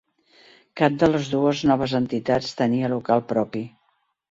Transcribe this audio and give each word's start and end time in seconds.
Cap 0.81 0.95
de 1.03 1.09
les 1.11 1.29
dues 1.33 1.61
noves 1.73 1.95
entitats 2.01 2.51
tenia 2.65 2.91
local 2.97 3.25
propi. 3.35 3.65